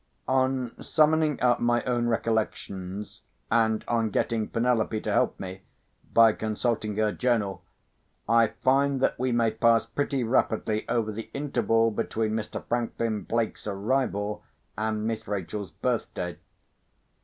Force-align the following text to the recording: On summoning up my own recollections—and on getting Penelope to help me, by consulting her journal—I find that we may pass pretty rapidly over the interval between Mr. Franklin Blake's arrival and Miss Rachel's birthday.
On 0.27 0.71
summoning 0.81 1.39
up 1.43 1.59
my 1.59 1.83
own 1.83 2.07
recollections—and 2.07 3.85
on 3.87 4.09
getting 4.09 4.47
Penelope 4.47 4.99
to 4.99 5.11
help 5.11 5.39
me, 5.39 5.61
by 6.11 6.33
consulting 6.33 6.97
her 6.97 7.11
journal—I 7.11 8.47
find 8.47 8.99
that 9.01 9.19
we 9.19 9.31
may 9.31 9.51
pass 9.51 9.85
pretty 9.85 10.23
rapidly 10.23 10.89
over 10.89 11.11
the 11.11 11.29
interval 11.35 11.91
between 11.91 12.31
Mr. 12.31 12.65
Franklin 12.65 13.25
Blake's 13.25 13.67
arrival 13.67 14.43
and 14.75 15.05
Miss 15.05 15.27
Rachel's 15.27 15.69
birthday. 15.69 16.39